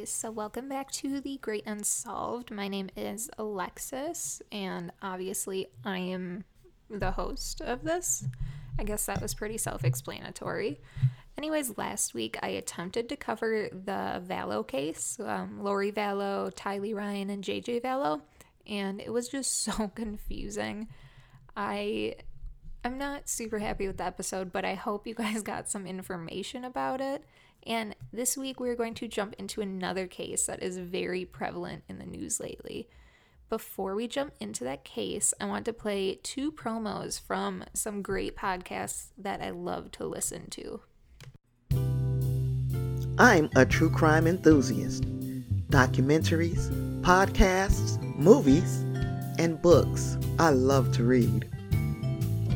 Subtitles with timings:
[0.00, 2.50] Okay, so welcome back to The Great Unsolved.
[2.50, 6.44] My name is Alexis, and obviously, I am
[6.88, 8.26] the host of this.
[8.78, 10.80] I guess that was pretty self explanatory.
[11.36, 17.28] Anyways, last week I attempted to cover the Vallow case um, Lori Vallow, Tylee Ryan,
[17.28, 18.22] and JJ Vallow,
[18.66, 20.88] and it was just so confusing.
[21.54, 22.14] I.
[22.82, 26.64] I'm not super happy with the episode, but I hope you guys got some information
[26.64, 27.22] about it.
[27.66, 31.98] And this week, we're going to jump into another case that is very prevalent in
[31.98, 32.88] the news lately.
[33.48, 38.36] Before we jump into that case, I want to play two promos from some great
[38.36, 40.80] podcasts that I love to listen to.
[43.18, 45.02] I'm a true crime enthusiast.
[45.68, 46.70] Documentaries,
[47.02, 48.82] podcasts, movies,
[49.38, 50.16] and books.
[50.38, 51.48] I love to read.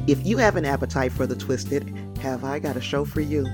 [0.06, 3.46] If you have an appetite for the twisted, have I got a show for you?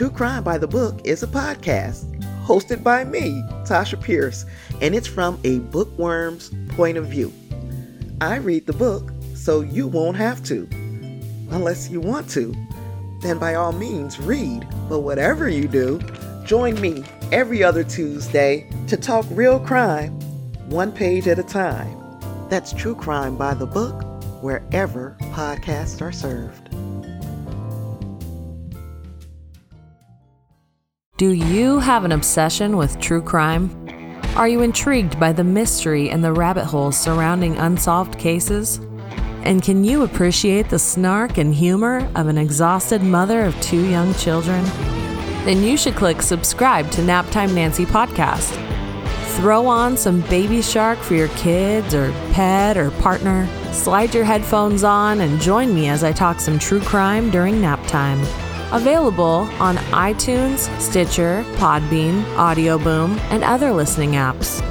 [0.00, 2.06] True Crime by the Book is a podcast
[2.46, 4.46] hosted by me, Tasha Pierce,
[4.80, 7.30] and it's from a bookworm's point of view.
[8.22, 10.66] I read the book so you won't have to.
[11.50, 12.56] Unless you want to,
[13.20, 14.66] then by all means read.
[14.88, 16.00] But whatever you do,
[16.46, 20.18] join me every other Tuesday to talk real crime,
[20.70, 21.94] one page at a time.
[22.48, 24.02] That's True Crime by the Book,
[24.42, 26.74] wherever podcasts are served.
[31.20, 33.68] Do you have an obsession with true crime?
[34.36, 38.78] Are you intrigued by the mystery and the rabbit holes surrounding unsolved cases?
[39.42, 44.14] And can you appreciate the snark and humor of an exhausted mother of two young
[44.14, 44.64] children?
[45.44, 48.56] Then you should click subscribe to Naptime Nancy podcast.
[49.36, 53.46] Throw on some Baby Shark for your kids or pet or partner.
[53.74, 57.86] Slide your headphones on and join me as I talk some true crime during nap
[57.88, 58.24] time.
[58.72, 64.64] Available on iTunes, Stitcher, Podbean, Audio Boom, and other listening apps.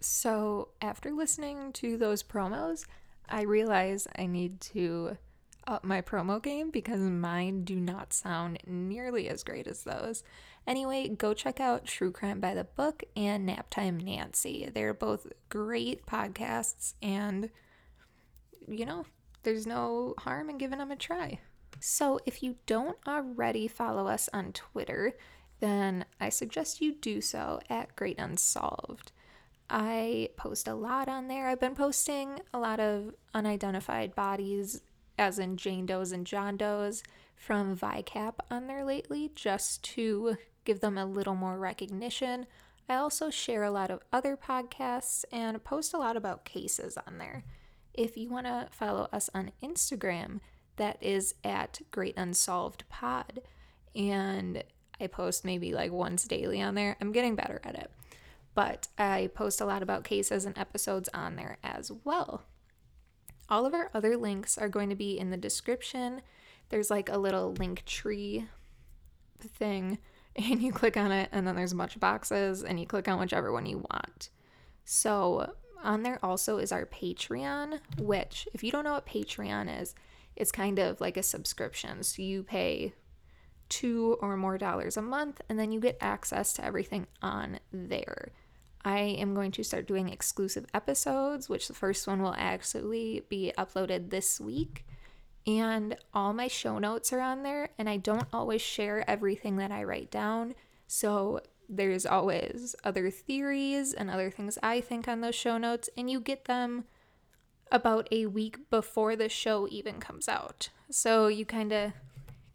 [0.00, 2.86] So, after listening to those promos,
[3.28, 5.16] I realize I need to
[5.66, 10.24] up my promo game because mine do not sound nearly as great as those.
[10.66, 14.68] Anyway, go check out True Crime by the Book and Naptime Nancy.
[14.74, 17.50] They're both great podcasts, and
[18.66, 19.04] you know,
[19.44, 21.38] there's no harm in giving them a try.
[21.80, 25.14] So, if you don't already follow us on Twitter,
[25.60, 29.12] then I suggest you do so at Great Unsolved.
[29.68, 31.48] I post a lot on there.
[31.48, 34.82] I've been posting a lot of unidentified bodies,
[35.18, 37.02] as in Jane Does and John Does,
[37.36, 42.46] from VICAP on there lately, just to give them a little more recognition.
[42.88, 47.18] I also share a lot of other podcasts and post a lot about cases on
[47.18, 47.44] there.
[47.94, 50.40] If you want to follow us on Instagram,
[50.76, 53.40] that is at Great Unsolved Pod.
[53.94, 54.64] And
[55.00, 56.96] I post maybe like once daily on there.
[57.00, 57.90] I'm getting better at it.
[58.54, 62.42] But I post a lot about cases and episodes on there as well.
[63.48, 66.22] All of our other links are going to be in the description.
[66.70, 68.46] There's like a little link tree
[69.38, 69.98] thing,
[70.36, 73.06] and you click on it, and then there's a bunch of boxes, and you click
[73.08, 74.30] on whichever one you want.
[74.84, 75.54] So
[75.84, 79.94] on there also is our Patreon, which, if you don't know what Patreon is,
[80.36, 82.02] it's kind of like a subscription.
[82.02, 82.94] So you pay
[83.68, 88.32] two or more dollars a month, and then you get access to everything on there.
[88.84, 93.52] I am going to start doing exclusive episodes, which the first one will actually be
[93.56, 94.84] uploaded this week.
[95.46, 99.70] And all my show notes are on there, and I don't always share everything that
[99.70, 100.54] I write down.
[100.86, 106.10] So there's always other theories and other things I think on those show notes, and
[106.10, 106.84] you get them
[107.72, 110.68] about a week before the show even comes out.
[110.90, 111.92] So you kind of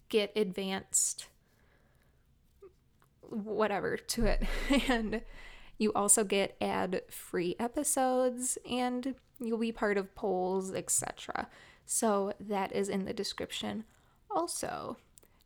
[0.10, 1.28] get advanced
[3.30, 4.44] whatever to it.
[4.90, 5.22] and
[5.78, 11.48] you also get ad free episodes and you'll be part of polls, etc.
[11.86, 13.86] So that is in the description
[14.30, 14.98] also.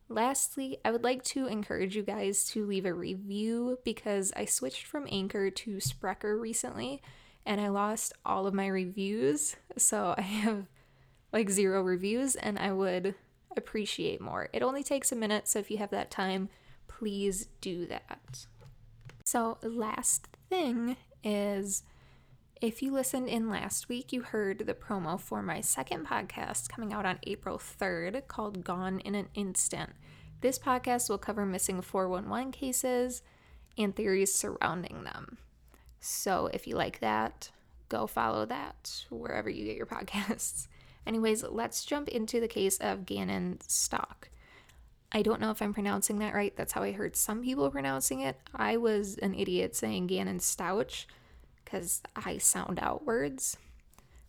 [0.08, 4.86] Lastly, I would like to encourage you guys to leave a review because I switched
[4.86, 7.02] from Anchor to Spreaker recently
[7.46, 9.56] and I lost all of my reviews.
[9.76, 10.66] So I have
[11.32, 13.14] like zero reviews and I would
[13.56, 14.48] appreciate more.
[14.52, 16.48] It only takes a minute, so if you have that time,
[16.86, 18.46] please do that.
[19.24, 21.82] So, last thing is
[22.64, 26.94] if you listened in last week, you heard the promo for my second podcast coming
[26.94, 29.90] out on April 3rd called Gone in an Instant.
[30.40, 33.20] This podcast will cover missing 411 cases
[33.76, 35.36] and theories surrounding them.
[36.00, 37.50] So if you like that,
[37.90, 40.66] go follow that wherever you get your podcasts.
[41.06, 44.30] Anyways, let's jump into the case of Gannon Stauch.
[45.12, 46.56] I don't know if I'm pronouncing that right.
[46.56, 48.38] That's how I heard some people pronouncing it.
[48.54, 51.04] I was an idiot saying Gannon Stouch
[51.74, 53.56] because I sound out words.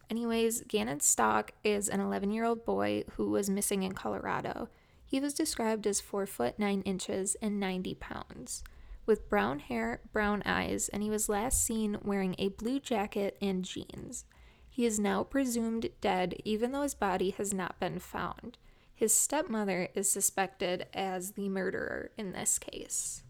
[0.09, 4.68] Anyways, Gannon Stauch is an 11 year old boy who was missing in Colorado.
[5.06, 8.63] He was described as 4 foot 9 inches and 90 pounds,
[9.06, 13.63] with brown hair, brown eyes, and he was last seen wearing a blue jacket and
[13.63, 14.25] jeans.
[14.68, 18.57] He is now presumed dead, even though his body has not been found.
[18.95, 23.21] His stepmother is suspected as the murderer in this case.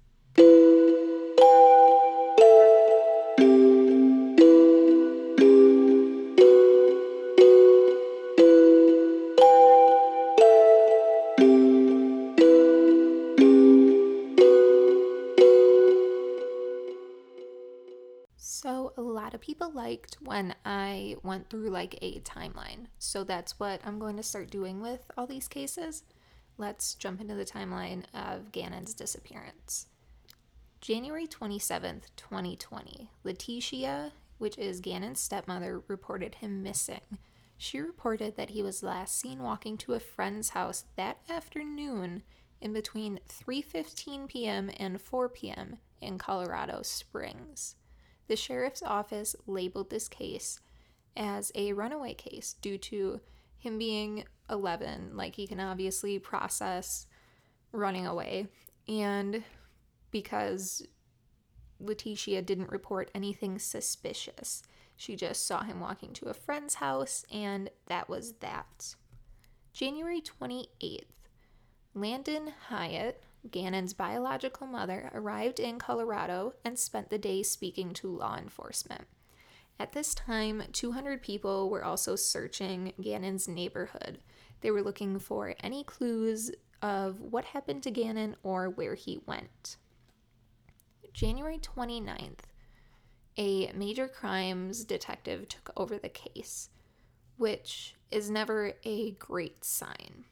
[19.45, 22.87] People liked when I went through like a timeline.
[22.97, 26.01] So, that's what I'm going to start doing with all these cases.
[26.57, 29.85] Let's jump into the timeline of Gannon's disappearance.
[30.81, 37.19] January 27th, 2020, Letecia, which is Gannon's stepmother, reported him missing.
[37.55, 42.23] She reported that he was last seen walking to a friend's house that afternoon
[42.61, 44.71] in between 3:15 p.m.
[44.79, 45.77] and 4 p.m.
[46.01, 47.75] in Colorado Springs.
[48.27, 50.59] The sheriff's office labeled this case
[51.15, 53.21] as a runaway case due to
[53.57, 55.15] him being 11.
[55.15, 57.07] Like, he can obviously process
[57.71, 58.47] running away.
[58.87, 59.43] And
[60.11, 60.85] because
[61.83, 64.63] Letecia didn't report anything suspicious,
[64.95, 68.95] she just saw him walking to a friend's house, and that was that.
[69.73, 71.01] January 28th,
[71.93, 73.15] Landen Hiatt,
[73.51, 79.05] Gannon's biological mother arrived in Colorado and spent the day speaking to law enforcement.
[79.79, 84.19] At this time, 200 people were also searching Gannon's neighborhood.
[84.61, 86.51] They were looking for any clues
[86.81, 89.77] of what happened to Gannon or where he went.
[91.13, 92.39] January 29th,
[93.37, 96.69] a major crimes detective took over the case,
[97.37, 100.25] which is never a great sign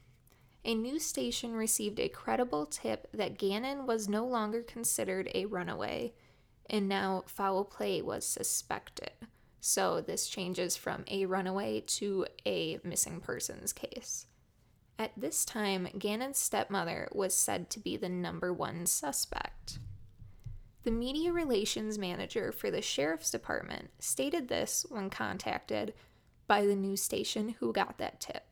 [0.64, 6.14] a news station received a credible tip that Gannon was no longer considered a runaway,
[6.70, 9.10] and now foul play was suspected.
[9.60, 14.26] So this changes from a runaway to a missing persons case.
[14.98, 19.78] At this time, Gannon's stepmother was said to be the number one suspect.
[20.84, 25.94] The media relations manager for the sheriff's department stated this when contacted
[26.46, 28.44] by the news station who got that tip.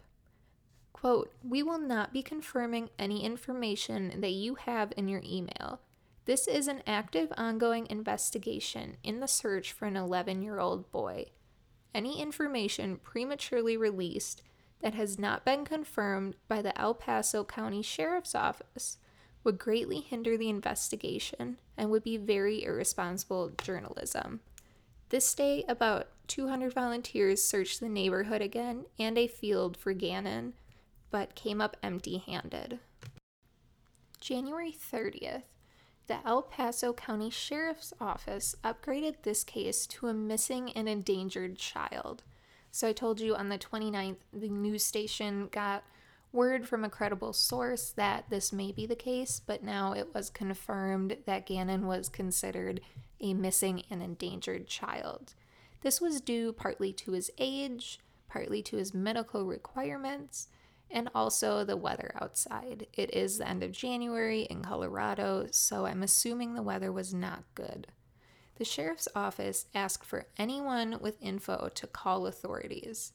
[1.02, 5.80] Quote, We will not be confirming any information that you have in your email.
[6.26, 11.24] This is an active, ongoing investigation in the search for an 11 year old boy.
[11.92, 14.42] Any information prematurely released
[14.80, 18.98] that has not been confirmed by the El Paso County Sheriff's Office
[19.42, 24.38] would greatly hinder the investigation and would be very irresponsible journalism.
[25.08, 30.54] This day, about 200 volunteers searched the neighborhood again and a field for Gannon
[31.12, 32.80] but came up empty handed.
[34.20, 35.42] January 30th,
[36.08, 42.24] the El Paso County Sheriff's Office upgraded this case to a missing and endangered child.
[42.72, 45.84] So I told you on the 29th, the news station got
[46.32, 50.30] word from a credible source that this may be the case, but now it was
[50.30, 52.80] confirmed that Gannon was considered
[53.20, 55.34] a missing and endangered child.
[55.82, 60.48] This was due partly to his age, partly to his medical requirements,
[60.92, 62.86] and also the weather outside.
[62.92, 67.44] It is the end of January in Colorado, so I'm assuming the weather was not
[67.54, 67.88] good.
[68.56, 73.12] The sheriff's office asked for anyone with info to call authorities.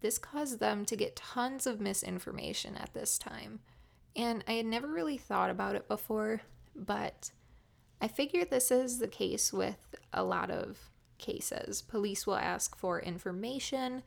[0.00, 3.60] This caused them to get tons of misinformation at this time.
[4.14, 6.42] And I had never really thought about it before,
[6.76, 7.30] but
[8.00, 10.78] I figure this is the case with a lot of
[11.18, 11.80] cases.
[11.80, 14.02] Police will ask for information,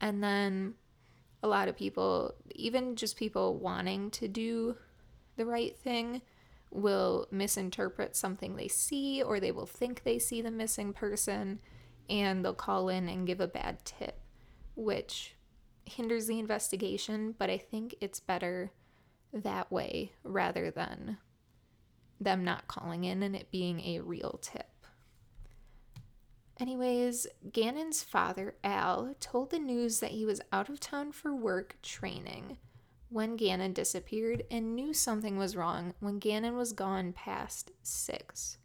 [0.00, 0.74] and then
[1.44, 4.76] a lot of people, even just people wanting to do
[5.36, 6.22] the right thing,
[6.70, 11.60] will misinterpret something they see or they will think they see the missing person
[12.08, 14.20] and they'll call in and give a bad tip,
[14.74, 15.36] which
[15.84, 18.72] hinders the investigation, but I think it's better
[19.34, 21.18] that way rather than
[22.18, 24.70] them not calling in and it being a real tip.
[26.60, 31.76] Anyways, Gannon's father, Al, told the news that he was out of town for work
[31.82, 32.58] training
[33.08, 38.58] when Gannon disappeared and knew something was wrong when Gannon was gone past six.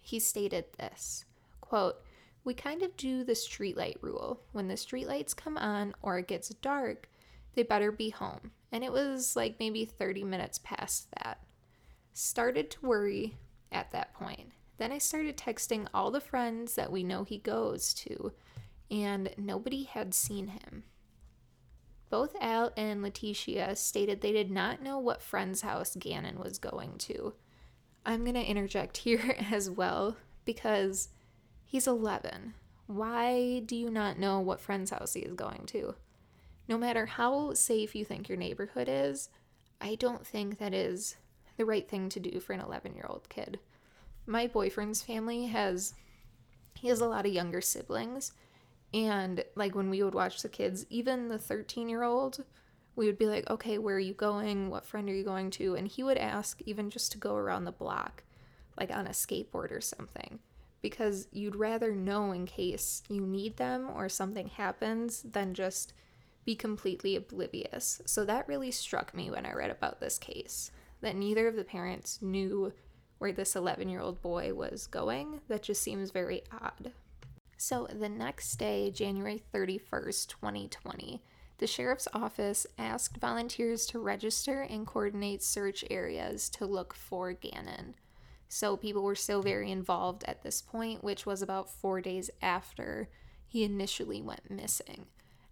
[0.00, 1.24] He stated this
[1.60, 1.96] quote,
[2.44, 4.42] We kind of do the streetlight rule.
[4.52, 7.08] When the streetlights come on or it gets dark,
[7.54, 8.52] they better be home.
[8.70, 11.38] And it was like maybe 30 minutes past that.
[12.12, 13.36] Started to worry
[13.70, 14.52] at that point.
[14.82, 18.32] Then I started texting all the friends that we know he goes to,
[18.90, 20.82] and nobody had seen him.
[22.10, 26.98] Both Al and Letitia stated they did not know what friend's house Gannon was going
[26.98, 27.34] to.
[28.04, 31.10] I'm going to interject here as well because
[31.64, 32.54] he's 11.
[32.88, 35.94] Why do you not know what friend's house he is going to?
[36.66, 39.28] No matter how safe you think your neighborhood is,
[39.80, 41.14] I don't think that is
[41.56, 43.60] the right thing to do for an 11 year old kid.
[44.26, 45.94] My boyfriend's family has,
[46.74, 48.32] he has a lot of younger siblings.
[48.94, 52.44] And like when we would watch the kids, even the 13 year old,
[52.94, 54.68] we would be like, okay, where are you going?
[54.68, 55.74] What friend are you going to?
[55.74, 58.22] And he would ask even just to go around the block,
[58.78, 60.38] like on a skateboard or something,
[60.82, 65.94] because you'd rather know in case you need them or something happens than just
[66.44, 68.02] be completely oblivious.
[68.04, 71.64] So that really struck me when I read about this case that neither of the
[71.64, 72.72] parents knew
[73.22, 75.42] where this 11 year old boy was going.
[75.46, 76.90] That just seems very odd.
[77.56, 81.22] So the next day, January 31st, 2020,
[81.58, 87.94] the sheriff's office asked volunteers to register and coordinate search areas to look for Gannon.
[88.48, 93.08] So people were still very involved at this point, which was about four days after
[93.46, 95.06] he initially went missing.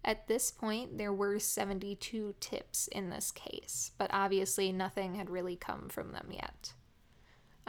[0.04, 5.54] At this point, there were 72 tips in this case, but obviously nothing had really
[5.54, 6.72] come from them yet.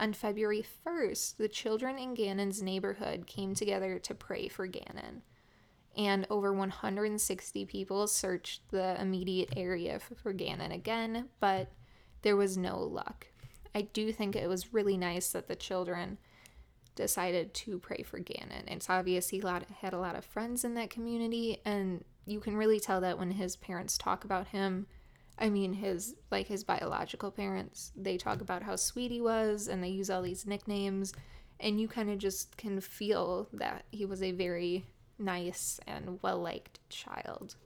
[0.02, 5.22] On February 1st, the children in Gannon's neighborhood came together to pray for Gannon,
[5.96, 11.70] and over 160 people searched the immediate area for Gannon again, but
[12.22, 13.28] there was no luck.
[13.76, 16.18] I do think it was really nice that the children
[16.96, 18.66] decided to pray for Gannon.
[18.66, 19.40] It's obvious he
[19.82, 23.30] had a lot of friends in that community, and you can really tell that when
[23.30, 24.88] his parents talk about him.
[25.38, 29.82] I mean, his like his biological parents, they talk about how sweet he was, and
[29.82, 31.12] they use all these nicknames,
[31.58, 34.84] and you kind of just can feel that he was a very
[35.18, 37.56] nice and well liked child.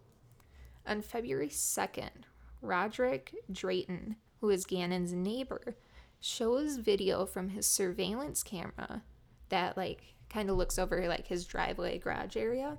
[0.86, 2.24] On February 2nd,
[2.62, 5.76] Roderick Drayton, who is Gannon's neighbor,
[6.20, 9.02] shows video from his surveillance camera
[9.48, 12.78] that like kind of looks over like his driveway garage area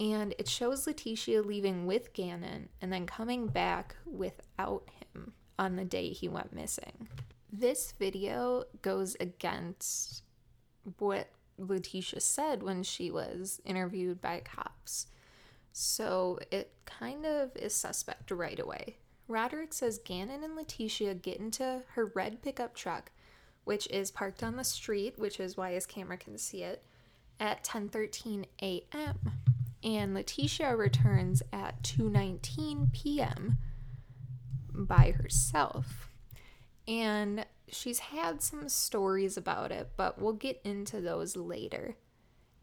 [0.00, 5.84] and it shows Letecia leaving with Gannon and then coming back without him on the
[5.84, 7.06] day he went missing.
[7.52, 10.22] This video goes against
[10.98, 11.28] what
[11.60, 15.08] Letecia said when she was interviewed by cops.
[15.72, 18.96] So it kind of is suspect right away.
[19.28, 23.12] Roderick says Gannon and Letitia get into her red pickup truck,
[23.64, 26.82] which is parked on the street, which is why his camera can see it,
[27.38, 29.39] at 10:13 a.m
[29.82, 33.58] and Letecia returns at 2:19 p.m.
[34.72, 36.10] by herself.
[36.86, 41.96] And she's had some stories about it, but we'll get into those later.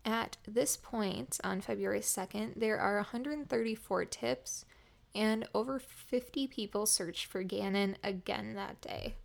[0.03, 4.65] At this point on February 2nd, there are 134 tips
[5.13, 9.15] and over 50 people searched for Gannon again that day.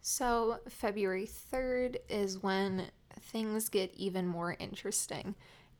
[0.00, 5.34] So, February 3rd is when things get even more interesting.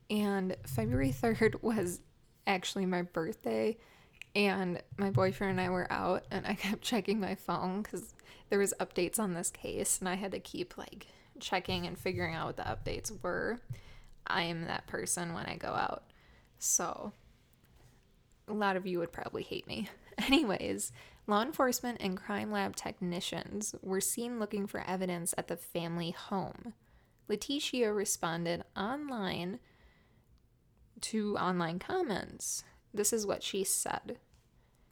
[0.09, 2.01] And February 3rd was
[2.47, 3.77] actually my birthday
[4.35, 8.13] and my boyfriend and I were out and I kept checking my phone cuz
[8.49, 11.07] there was updates on this case and I had to keep like
[11.39, 13.59] checking and figuring out what the updates were.
[14.27, 16.03] I am that person when I go out.
[16.59, 17.13] So
[18.47, 19.89] a lot of you would probably hate me.
[20.17, 20.91] Anyways,
[21.27, 26.73] law enforcement and crime lab technicians were seen looking for evidence at the family home.
[27.29, 29.59] Letecia responded online
[31.03, 32.63] to online comments.
[32.93, 34.17] This is what she said.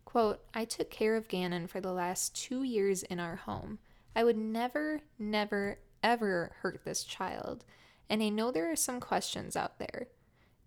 [0.06, 3.80] Quote, I took care of Gannon for the last two years in our home.
[4.16, 7.66] I would never, never, ever hurt this child,
[8.10, 10.08] and I know there are some questions out there.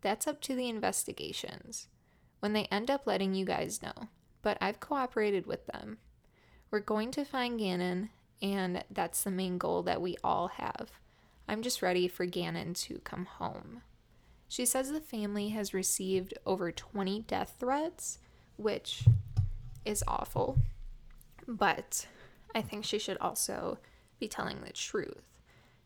[0.03, 1.89] That's up to the investigations
[2.41, 4.09] when they end up letting you guys know,
[4.43, 5.99] but I've cooperated with them.
[6.71, 10.93] We're going to find Gannon, and that's the main goal that we all have.
[11.49, 13.83] I'm just ready for Gannon to come home.
[14.51, 18.19] She says the family has received over 20 death threats,
[18.57, 19.05] which
[19.85, 20.59] is awful.
[21.47, 22.09] But
[22.53, 23.79] I think she should also
[24.19, 25.39] be telling the truth.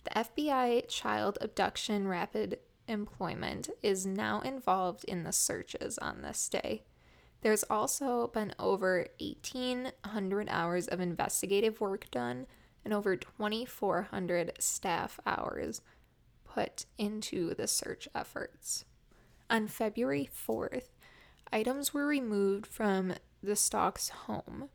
[0.05, 6.85] The FBI child abduction rapid deployment is now involved in the searches on this day.
[7.43, 12.47] There's also been over 1,800 hours of investigative work done
[12.83, 15.83] and over 2,400 staff hours
[16.55, 18.85] put into the search efforts.
[19.51, 20.89] On February 4th,
[21.53, 24.69] items were removed from the Stauchs' home.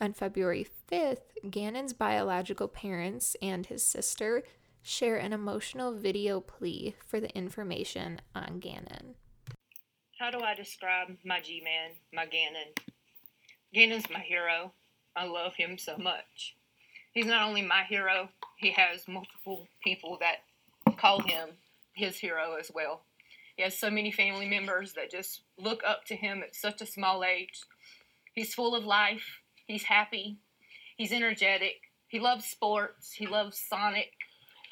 [0.00, 4.42] On February 5th, Gannon's biological parents and his sister
[4.82, 9.14] share an emotional video plea for the information on Gannon.
[10.18, 12.72] How do I describe my G Man, my Gannon?
[13.72, 14.72] Gannon's my hero.
[15.16, 16.56] I love him so much.
[17.12, 20.38] He's not only my hero, he has multiple people that
[20.96, 21.50] call him
[21.94, 23.02] his hero as well.
[23.56, 26.86] He has so many family members that just look up to him at such a
[26.86, 27.60] small age.
[28.34, 29.40] He's full of life.
[29.66, 30.38] He's happy.
[30.96, 31.76] He's energetic.
[32.08, 33.12] He loves sports.
[33.12, 34.12] He loves Sonic.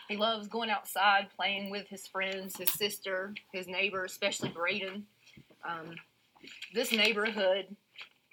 [0.09, 5.07] He loves going outside, playing with his friends, his sister, his neighbor, especially Braden.
[5.67, 5.95] Um,
[6.75, 7.77] this neighborhood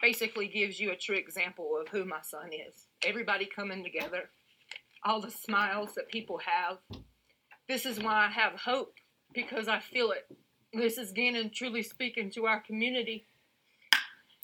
[0.01, 2.87] basically gives you a true example of who my son is.
[3.05, 4.29] Everybody coming together,
[5.05, 6.77] all the smiles that people have.
[7.69, 8.95] This is why I have hope
[9.31, 10.25] because I feel it.
[10.73, 13.27] This is Gannon truly speaking to our community.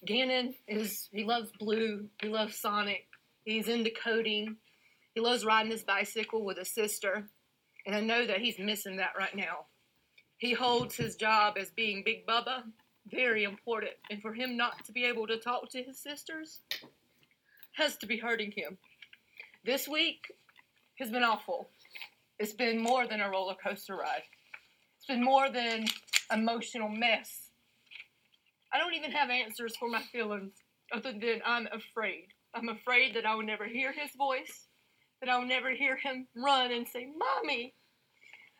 [0.06, 3.08] Gannon is, he loves blue, he loves Sonic,
[3.44, 4.58] he's into coding,
[5.16, 7.28] he loves riding his bicycle with his sister,
[7.88, 9.66] and I know that he's missing that right now.
[10.38, 12.62] He holds his job as being Big Bubba
[13.10, 16.60] very important, and for him not to be able to talk to his sisters
[17.72, 18.78] has to be hurting him.
[19.66, 20.32] This week
[21.00, 21.70] has been awful.
[22.38, 24.24] It's been more than a roller coaster ride.
[24.98, 25.86] It's been more than
[26.32, 27.50] emotional mess.
[28.74, 30.52] I don't even have answers for my feelings
[30.92, 32.28] other than I'm afraid.
[32.54, 34.68] I'm afraid that I will never hear his voice,
[35.22, 37.74] that I'll never hear him run and say, Mommy,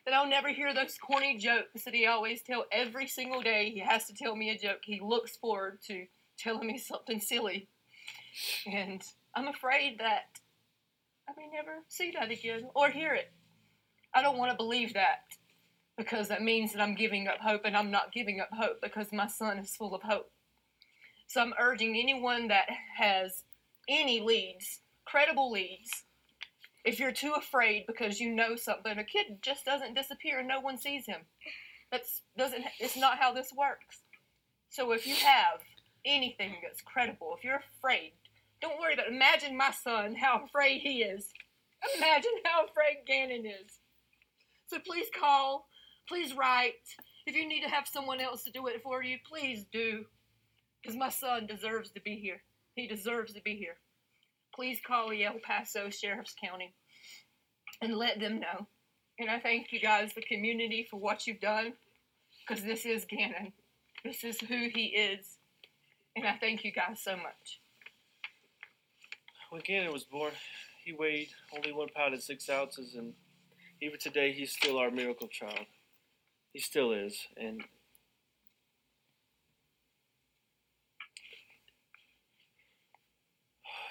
[0.06, 3.72] that I'll never hear those corny jokes that he always tell every single day.
[3.72, 4.82] He has to tell me a joke.
[4.84, 6.06] He looks forward to
[6.38, 7.68] telling me something silly.
[8.68, 9.02] And
[9.36, 10.40] I'm afraid that
[11.28, 13.32] I may never see that again or hear it.
[14.16, 15.26] I don't want to believe that
[15.98, 19.12] because that means that I'm giving up hope, and I'm not giving up hope because
[19.12, 20.32] my son is full of hope.
[21.28, 23.44] So I'm urging anyone that has
[23.88, 26.06] any leads, credible leads,
[26.86, 30.60] if you're too afraid because you know something, a kid just doesn't disappear and no
[30.60, 31.22] one sees him.
[31.92, 34.02] That's doesn't it's not how this works.
[34.70, 35.62] So if you have
[36.06, 38.14] anything that's credible, if you're afraid,
[38.62, 39.14] don't worry about it.
[39.14, 41.30] Imagine my son, how afraid he is.
[41.98, 43.80] Imagine how afraid Gannon is.
[44.68, 45.68] So please call,
[46.08, 46.74] please write.
[47.26, 50.06] If you need to have someone else to do it for you, please do.
[50.82, 52.42] Because my son deserves to be here.
[52.76, 53.78] He deserves to be here
[54.56, 56.74] please call the El Paso Sheriff's County
[57.82, 58.68] and let them know.
[59.20, 61.74] And I thank you guys, the community, for what you've done,
[62.48, 63.52] because this is Gannon.
[64.04, 65.38] This is who he is.
[66.16, 67.60] And I thank you guys so much.
[69.50, 70.32] When Gannon was born,
[70.84, 73.14] he weighed only one pound and six ounces, and
[73.82, 75.66] even today, he's still our miracle child.
[76.54, 77.28] He still is.
[77.38, 77.62] And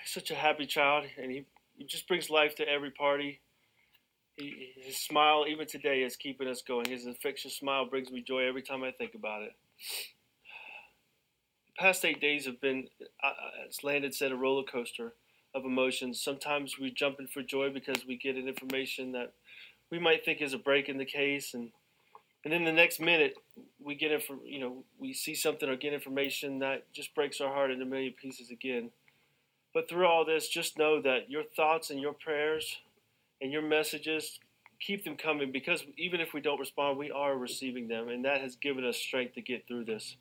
[0.02, 1.44] he's such a happy child, and he,
[1.76, 3.40] he just brings life to every party.
[4.36, 6.86] He, his smile, even today, is keeping us going.
[6.90, 9.52] His infectious smile brings me joy every time I think about it.
[11.66, 12.88] The past eight days have been,
[13.22, 15.14] uh, uh, as Landen said, a roller coaster
[15.54, 16.22] of emotions.
[16.22, 19.32] Sometimes we jump in for joy because we get an information that
[19.90, 21.70] we might think is a break in the case, and
[22.44, 23.36] and then the next minute
[23.82, 27.48] we get info, you know, we see something or get information that just breaks our
[27.52, 28.90] heart into a million pieces again.
[29.72, 32.76] But through all this, just know that your thoughts and your prayers
[33.40, 34.38] and your messages
[34.78, 38.40] keep them coming because even if we don't respond, we are receiving them, and that
[38.40, 40.16] has given us strength to get through this.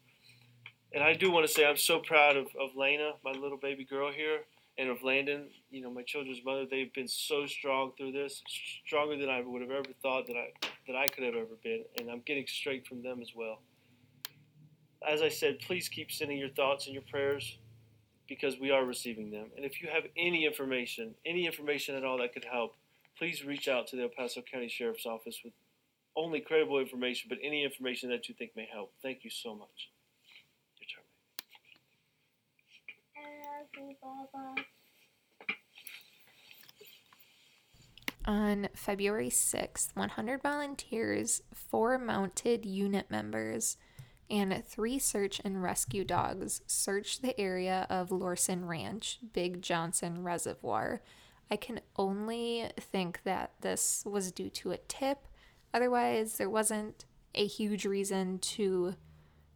[0.94, 3.84] And I do want to say I'm so proud of, of Lena, my little baby
[3.84, 4.42] girl here,
[4.78, 6.66] and of Landen, you know, my children's mother.
[6.70, 8.42] They've been so strong through this,
[8.86, 10.50] stronger than I would have ever thought that I
[10.88, 13.62] that I could have ever been, and I'm getting strength from them as well.
[15.08, 17.58] As I said, please keep sending your thoughts and your prayers
[18.28, 19.48] because we are receiving them.
[19.56, 22.76] And if you have any information, any information at all that could help,
[23.18, 25.54] please reach out to the El Paso County Sheriff's Office with
[26.16, 28.94] only credible information, but any information that you think may help.
[29.02, 29.90] Thank you so much.
[30.80, 31.04] Your turn.
[38.26, 43.78] On February 6th, 100 volunteers, four mounted unit members,
[44.30, 51.02] and three search and rescue dogs searched the area of Lorson Ranch, Big Johnson Reservoir.
[51.52, 55.28] I can only think that this was due to a tip.
[55.74, 58.96] Otherwise, there wasn't a huge reason to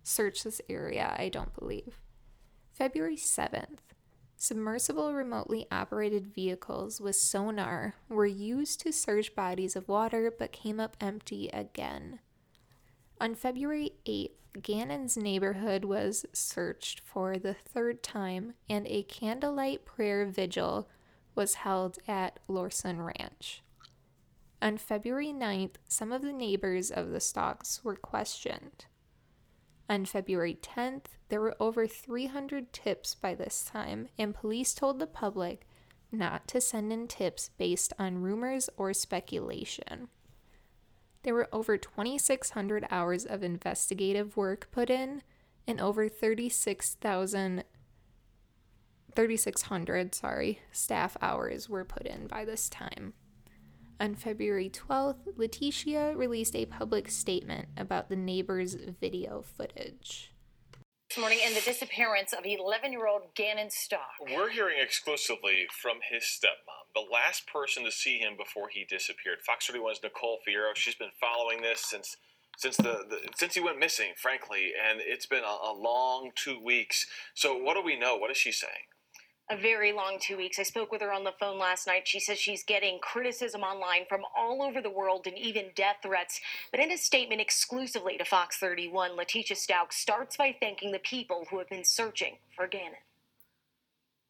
[0.03, 2.01] search this area, I don't believe.
[2.73, 3.86] February 7th,
[4.39, 10.79] Submersible remotely operated vehicles with sonar were used to search bodies of water but came
[10.79, 12.19] up empty again.
[13.19, 14.29] On February 8th,
[14.61, 20.87] Gannon's neighborhood was searched for the third time, and a candlelight prayer vigil
[21.33, 23.63] was held at Lorson Ranch.
[24.61, 28.85] On February 9th, some of the neighbors of the Stauchs were questioned.
[29.89, 35.07] On February 10th, there were over 300 tips by this time, and police told the
[35.07, 35.65] public
[36.11, 40.09] not to send in tips based on rumors or speculation.
[41.23, 45.23] There were over 2,600 hours of investigative work put in,
[45.67, 47.63] and over 36,000
[49.15, 53.13] 3600 sorry staff hours were put in by this time
[53.99, 60.33] on February 12th, Letecia released a public statement about the neighbor's video footage.
[61.09, 64.35] This morning, in the disappearance of 11 year old Gannon Stauch.
[64.35, 69.39] We're hearing exclusively from his stepmom, the last person to see him before he disappeared.
[69.45, 70.75] Fox 31's Nicole Fierro.
[70.75, 72.17] She's been following this since
[72.57, 76.59] since the, the, since he went missing, frankly, and it's been a, a long two
[76.61, 77.05] weeks.
[77.35, 78.17] So, what do we know?
[78.17, 78.87] What is she saying?
[79.49, 80.59] A very long two weeks.
[80.59, 82.05] I spoke with her on the phone last night.
[82.05, 86.41] She says she's getting criticism online from all over the world and even death threats.
[86.69, 91.45] But in a statement exclusively to Fox 31, Letecia Stauch starts by thanking the people
[91.49, 93.06] who have been searching for Gannon.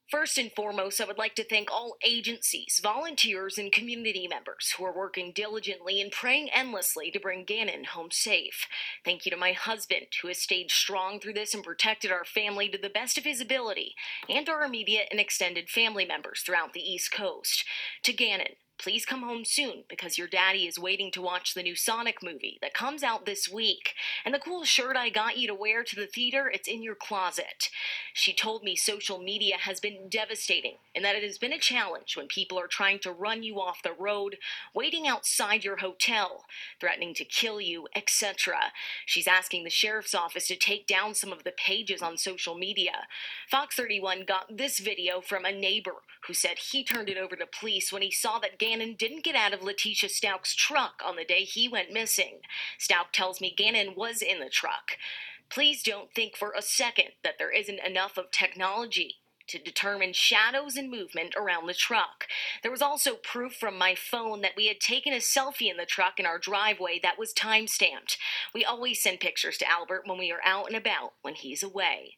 [0.10, 4.86] First and foremost, I would like to thank all agencies, volunteers, and community members who
[4.86, 8.68] are working diligently and praying endlessly to bring Gannon home safe.
[9.04, 12.70] Thank you to my husband, who has stayed strong through this and protected our family
[12.70, 13.96] to the best of his ability,
[14.30, 17.66] and our immediate and extended family members throughout the East Coast.
[18.04, 21.76] To Gannon, please come home soon because your daddy is waiting to watch the new
[21.76, 23.94] Sonic movie that comes out this week.
[24.24, 26.96] And the cool shirt I got you to wear to the theater, it's in your
[26.96, 27.70] closet.
[28.14, 32.16] She told me social media has been devastating and that it has been a challenge
[32.16, 34.38] when people are trying to run you off the road,
[34.74, 36.46] waiting outside your hotel,
[36.80, 38.56] threatening to kill you, etc.
[39.06, 43.08] She's asking the sheriff's office to take down some of the pages on social media.
[43.50, 45.96] Fox 31 got this video from a neighbor
[46.28, 49.36] who said he turned it over to police when he saw that Gannon didn't get
[49.36, 52.40] out of Letecia Stauch's truck on the day he went missing.
[52.80, 54.98] Stauch tells me Gannon was in the truck.
[55.50, 59.16] Please don't think for a second that there isn't enough of technology
[59.48, 62.26] to determine shadows and movement around the truck.
[62.62, 65.86] There was also proof from my phone that we had taken a selfie in the
[65.86, 68.18] truck in our driveway that was time stamped.
[68.54, 72.18] We always send pictures to Albert when we are out and about when he's away.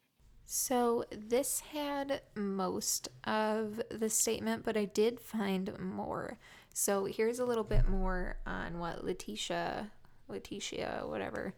[0.51, 6.39] So, this had most of the statement, but I did find more.
[6.73, 9.91] So, here's a little bit more on what Letecia,
[10.27, 11.53] Letecia, whatever,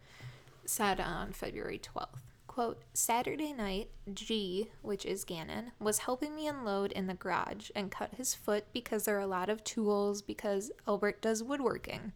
[0.66, 2.20] said on February 12th.
[2.48, 7.92] Quote, Saturday night, G, which is Gannon, was helping me unload in the garage and
[7.92, 12.12] cut his foot because there are a lot of tools because Albert does woodworking.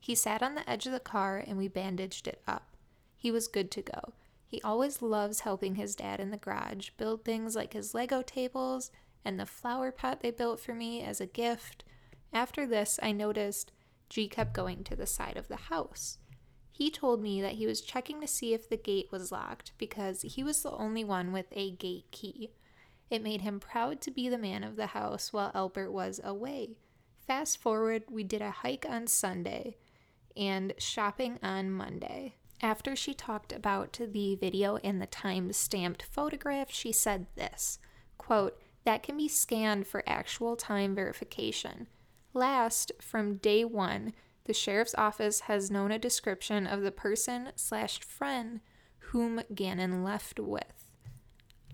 [0.00, 2.74] He sat on the edge of the car and we bandaged it up.
[3.14, 4.14] He was good to go.
[4.46, 8.90] He always loves helping his dad in the garage build things like his Lego tables
[9.24, 11.84] and the flower pot they built for me as a gift.
[12.32, 13.72] After this, I noticed
[14.08, 16.18] G kept going to the side of the house.
[16.70, 20.22] He told me that he was checking to see if the gate was locked because
[20.22, 22.50] he was the only one with a gate key.
[23.10, 26.76] It made him proud to be the man of the house while Albert was away.
[27.26, 29.76] Fast forward, we did a hike on Sunday
[30.36, 32.34] and shopping on Monday.
[32.62, 37.78] After she talked about the video and the time stamped photograph, she said this
[38.16, 41.88] quote, that can be scanned for actual time verification.
[42.32, 44.12] Last, from day one,
[44.44, 48.60] the sheriff's office has known a description of the person slash friend
[48.98, 50.90] whom Gannon left with.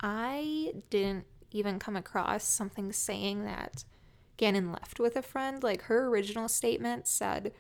[0.01, 3.85] I didn't even come across something saying that
[4.37, 5.63] Gannon left with a friend.
[5.63, 7.53] Like her original statement said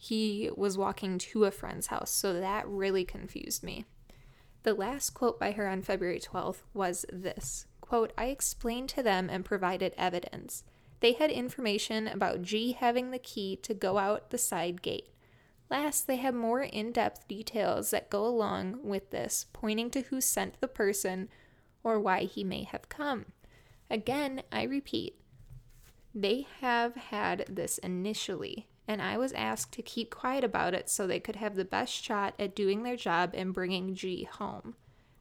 [0.00, 3.84] he was walking to a friend's house, so that really confused me.
[4.62, 9.28] The last quote by her on February 12th was this Quote, I explained to them
[9.28, 10.62] and provided evidence.
[11.00, 15.08] They had information about G having the key to go out the side gate.
[15.70, 20.20] Last, they have more in depth details that go along with this, pointing to who
[20.20, 21.28] sent the person
[21.82, 23.26] or why he may have come.
[23.90, 25.18] Again, I repeat,
[26.14, 31.06] they have had this initially, and I was asked to keep quiet about it so
[31.06, 34.74] they could have the best shot at doing their job and bringing G home.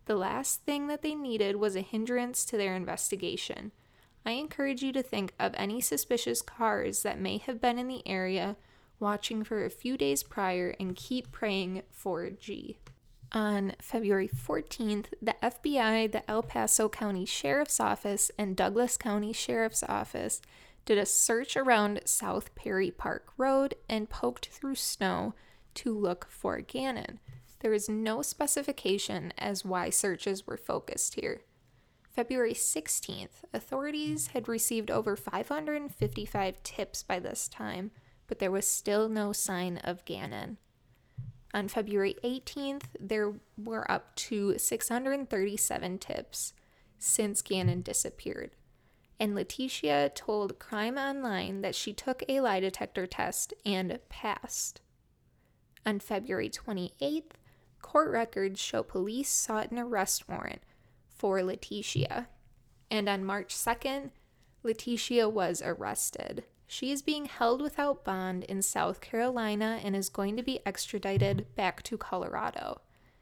[0.06, 3.73] The last thing that they needed was a hindrance to their investigation.
[4.25, 8.08] I encourage you to think of any suspicious cars that may have been in the
[8.08, 8.56] area
[9.01, 12.77] watching for a few days prior and keep praying for G.
[13.34, 19.84] On February 14th, the FBI, the El Paso County Sheriff's Office, and Douglas County Sheriff's
[19.84, 20.41] Office
[20.88, 25.36] did a search around South Perry Park Road and poked through snow
[25.73, 27.19] to look for Gannon.
[27.60, 31.41] There is no specification as why searches were focused here.
[32.10, 37.91] February 16th, authorities had received over 555 tips by this time,
[38.26, 40.58] but there was still no sign of Gannon.
[41.54, 46.54] On February 18th, there were up to 637 tips
[46.97, 48.52] since Gannon disappeared
[49.19, 54.82] and Letecia told Crime Online that she took a lie detector test and passed.
[55.86, 57.32] On February 28th,
[57.82, 60.62] court records show police sought an arrest warrant
[61.10, 62.27] for Letecia.
[62.91, 64.12] And on March 2nd,
[64.63, 66.43] Letitia was arrested.
[66.67, 71.47] She is being held without bond in South Carolina and is going to be extradited
[71.56, 72.82] back to Colorado.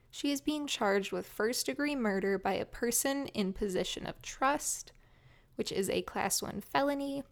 [0.10, 4.92] She is being charged with first degree murder by a person in position of trust,
[5.56, 7.24] which is a class 1 felony.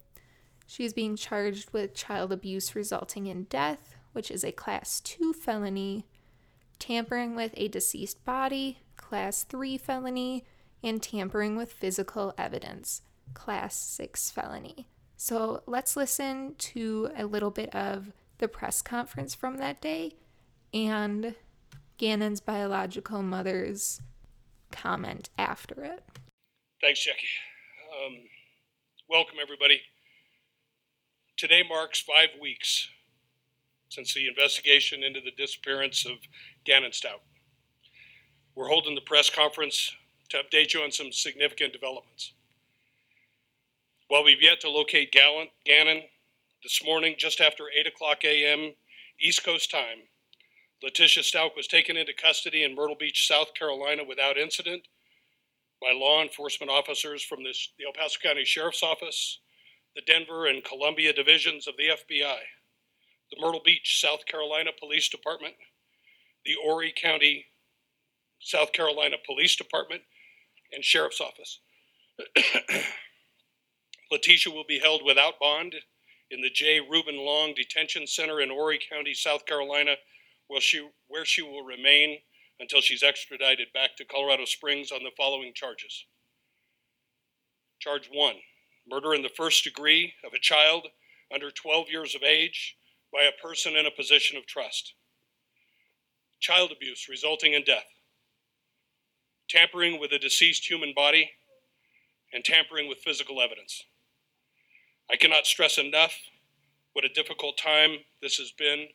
[0.65, 5.33] She is being charged with child abuse resulting in death, which is a class 2
[5.33, 6.05] felony,
[6.79, 10.45] tampering with a deceased body, class 3 felony,
[10.83, 13.01] and tampering with physical evidence,
[13.33, 14.87] class 6 felony.
[15.15, 20.15] So let's listen to a little bit of the press conference from that day
[20.73, 21.35] and
[21.97, 24.01] Gannon's biological mother's
[24.71, 26.03] comment after it.
[26.81, 27.27] Thanks, Jackie.
[27.93, 28.17] Um,
[29.07, 29.81] welcome, everybody.
[31.37, 32.87] Today marks five weeks
[33.89, 36.13] since the investigation into the disappearance of
[36.65, 37.21] Gannon Stauch.
[38.55, 39.91] We're holding the press conference
[40.29, 42.33] to update you on some significant developments.
[44.07, 46.03] While we've yet to locate Gallant, Gannon,
[46.63, 48.73] this morning, just after 8 o'clock a.m.
[49.21, 50.07] East Coast time,
[50.83, 54.87] Letecia Stauch was taken into custody in Myrtle Beach, South Carolina without incident
[55.83, 59.39] by law enforcement officers from this, the El Paso County Sheriff's Office,
[59.95, 62.37] the Denver and Columbia divisions of the FBI,
[63.29, 65.55] the Myrtle Beach, South Carolina Police Department,
[66.45, 67.47] the Horry County,
[68.39, 70.03] South Carolina Police Department,
[70.71, 71.59] and Sheriff's Office.
[74.11, 75.75] Letecia will be held without bond
[76.31, 76.79] in the J.
[76.79, 79.95] Reuben Long Detention Center in Horry County, South Carolina,
[80.47, 82.19] where she, where she will remain
[82.59, 86.05] until she's extradited back to Colorado Springs on the following charges.
[87.79, 88.35] Charge one
[88.87, 90.87] murder in the first degree of a child
[91.33, 92.75] under 12 years of age
[93.11, 94.93] by a person in a position of trust,
[96.39, 97.85] child abuse resulting in death,
[99.49, 101.31] tampering with a deceased human body,
[102.33, 103.83] and tampering with physical evidence.
[105.11, 106.15] I cannot stress enough
[106.93, 108.87] what a difficult time this has been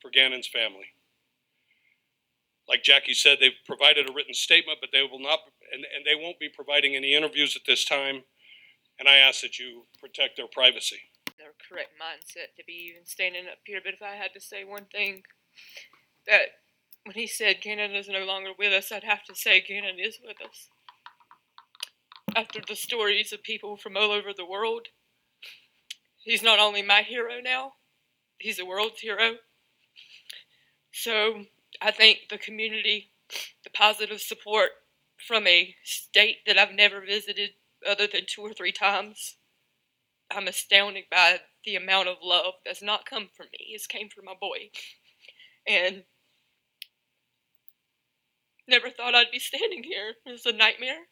[0.00, 0.86] for Gannon's family.
[2.68, 5.40] Like Jackie said, they've provided a written statement, but they will not,
[5.72, 8.24] and, and they won't be providing any interviews at this time.
[8.98, 11.00] And I ask that you protect their privacy.
[11.38, 13.80] Their correct mindset to be even standing up here.
[13.84, 15.22] But if I had to say one thing,
[16.26, 16.40] that
[17.04, 20.18] when he said Gannon is no longer with us, I'd have to say Gannon is
[20.24, 20.68] with us.
[22.34, 24.88] After the stories of people from all over the world,
[26.24, 27.74] he's not only my hero now,
[28.38, 29.36] he's a world's hero.
[30.92, 31.44] So
[31.80, 33.12] I think the community,
[33.64, 34.70] the positive support
[35.26, 37.50] from a state that I've never visited
[37.88, 39.36] other than two or three times,
[40.30, 43.68] I'm astounded by the amount of love that's not come from me.
[43.70, 44.70] It's came from my boy.
[45.66, 46.04] And
[48.68, 50.14] never thought I'd be standing here.
[50.24, 51.06] It's a nightmare.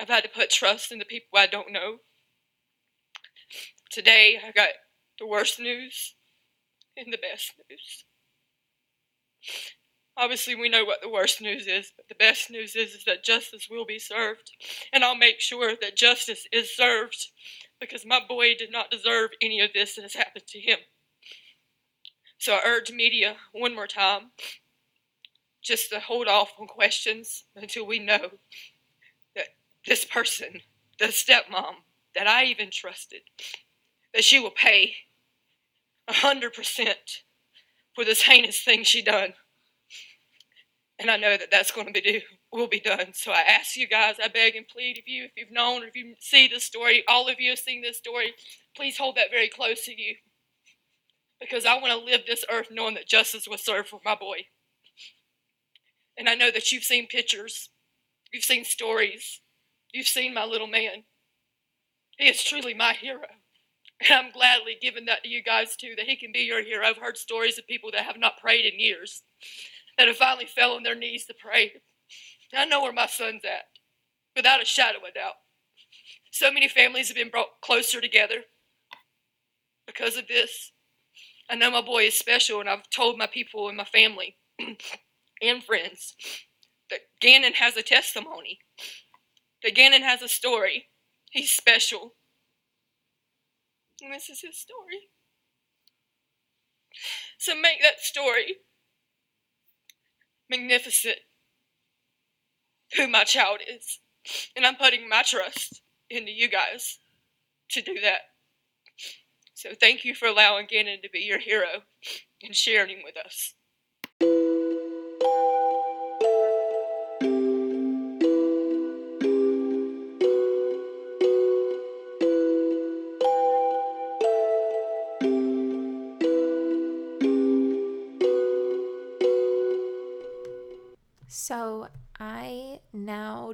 [0.00, 1.98] I've had to put trust in the people I don't know.
[3.90, 4.70] Today, I got
[5.20, 6.16] the worst news
[6.96, 8.04] and the best news.
[10.16, 13.24] Obviously, we know what the worst news is, but the best news is, is that
[13.24, 14.52] justice will be served.
[14.92, 17.30] And I'll make sure that justice is served
[17.80, 20.78] because my boy did not deserve any of this that has happened to him.
[22.38, 24.30] So I urge media one more time
[25.62, 28.38] just to hold off on questions until we know
[29.34, 29.48] that
[29.86, 30.60] this person,
[31.00, 31.74] the stepmom
[32.14, 33.22] that I even trusted,
[34.12, 34.94] that she will pay
[36.06, 37.22] a hundred percent
[37.94, 39.34] for this heinous thing she done.
[40.98, 42.20] And I know that that's going to be do
[42.52, 43.12] will be done.
[43.14, 45.86] So I ask you guys, I beg and plead of you, if you've known or
[45.86, 48.34] if you see this story, all of you have seen this story,
[48.76, 50.14] please hold that very close to you.
[51.40, 54.46] Because I want to live this earth knowing that justice was served for my boy.
[56.16, 57.70] And I know that you've seen pictures,
[58.32, 59.40] you've seen stories,
[59.92, 61.04] you've seen my little man.
[62.18, 63.26] He is truly my hero.
[64.10, 66.86] I'm gladly giving that to you guys too, that he can be your hero.
[66.86, 69.22] I've heard stories of people that have not prayed in years,
[69.98, 71.72] that have finally fell on their knees to pray.
[72.54, 73.64] I know where my son's at,
[74.36, 75.34] without a shadow of a doubt.
[76.30, 78.42] So many families have been brought closer together
[79.86, 80.72] because of this.
[81.48, 84.36] I know my boy is special, and I've told my people and my family
[85.42, 86.14] and friends
[86.90, 88.58] that Gannon has a testimony,
[89.62, 90.86] that Gannon has a story.
[91.30, 92.14] He's special.
[94.04, 95.08] And this is his story.
[97.38, 98.56] So make that story
[100.50, 101.16] magnificent
[102.96, 104.00] who my child is.
[104.54, 106.98] And I'm putting my trust into you guys
[107.70, 108.20] to do that.
[109.54, 111.84] So thank you for allowing Gannon to be your hero
[112.42, 113.54] and sharing with us.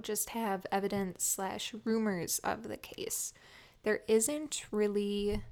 [0.03, 3.33] Just have evidence slash rumors of the case.
[3.83, 5.43] There isn't really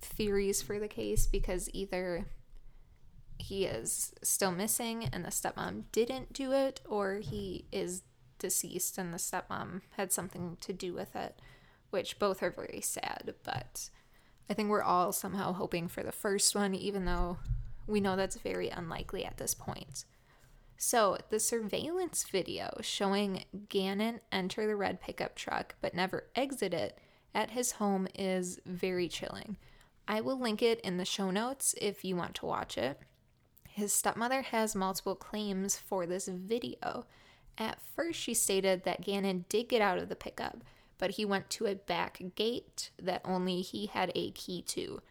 [0.00, 2.26] theories for the case because either
[3.38, 8.02] he is still missing and the stepmom didn't do it, or he is
[8.38, 11.40] deceased and the stepmom had something to do with it,
[11.90, 13.34] which both are very sad.
[13.44, 13.90] But
[14.48, 17.38] I think we're all somehow hoping for the first one, even though
[17.86, 20.04] we know that's very unlikely at this point.
[20.78, 26.98] So, the surveillance video showing Gannon enter the red pickup truck but never exit it
[27.34, 29.56] at his home is very chilling.
[30.08, 33.00] I will link it in the show notes if you want to watch it.
[33.68, 37.06] His stepmother has multiple claims for this video.
[37.58, 40.58] At first, she stated that Gannon did get out of the pickup,
[40.98, 45.02] but he went to a back gate that only he had a key to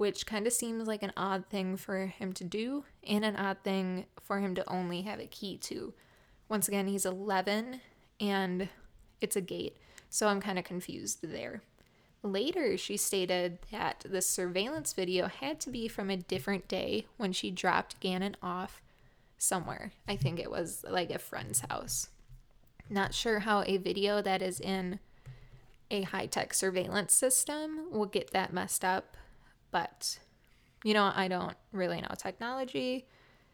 [0.00, 3.58] which kind of seems like an odd thing for him to do and an odd
[3.62, 5.92] thing for him to only have a key to.
[6.48, 7.82] Once again, he's 11
[8.18, 8.70] and
[9.20, 9.76] it's a gate,
[10.08, 11.60] so I'm kind of confused there.
[12.22, 17.34] Later, she stated that the surveillance video had to be from a different day when
[17.34, 18.80] she dropped Gannon off
[19.36, 19.92] somewhere.
[20.08, 22.08] I think it was like a friend's house.
[22.88, 24.98] Not sure how a video that is in
[25.90, 29.18] a high tech surveillance system will get that messed up
[29.70, 30.18] but,
[30.84, 33.06] you know, I don't really know technology.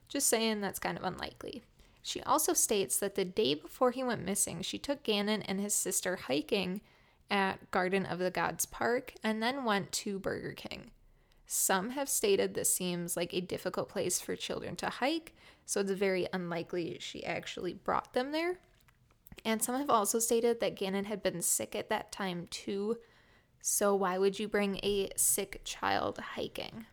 [0.08, 1.62] Just saying that's kind of unlikely.
[2.02, 5.74] She also states that the day before he went missing, she took Gannon and his
[5.74, 6.80] sister hiking
[7.28, 10.92] at Garden of the Gods Park and then went to Burger King.
[11.46, 15.90] Some have stated this seems like a difficult place for children to hike, so it's
[15.90, 18.58] very unlikely she actually brought them there.
[19.44, 22.98] And some have also stated that Gannon had been sick at that time too,
[23.68, 26.86] so, why would you bring a sick child hiking?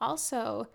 [0.00, 0.68] Also,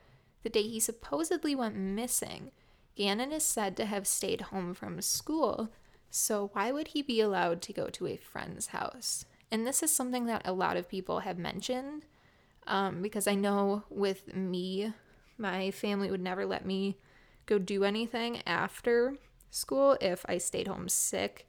[0.43, 2.51] the day he supposedly went missing,
[2.95, 5.71] Gannon is said to have stayed home from school.
[6.11, 9.25] So, why would he be allowed to go to a friend's house?
[9.49, 12.05] And this is something that a lot of people have mentioned
[12.67, 14.93] um, because I know with me,
[15.39, 16.99] my family would never let me
[17.47, 19.15] go do anything after
[19.49, 21.47] school if I stayed home sick